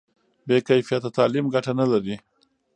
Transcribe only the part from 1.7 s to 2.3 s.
نه لري.